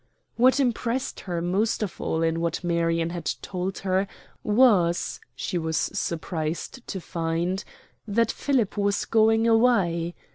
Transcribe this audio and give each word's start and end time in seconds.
What 0.35 0.59
impressed 0.59 1.19
her 1.19 1.43
most 1.43 1.83
of 1.83 2.01
all 2.01 2.23
in 2.23 2.39
what 2.41 2.63
Marion 2.63 3.11
had 3.11 3.31
told 3.43 3.77
her, 3.85 4.07
was, 4.41 5.19
she 5.35 5.59
was 5.59 5.77
surprised 5.77 6.87
to 6.87 6.99
find, 6.99 7.63
that 8.07 8.31
Philip 8.31 8.77
was 8.77 9.05
going 9.05 9.45
away. 9.45 10.15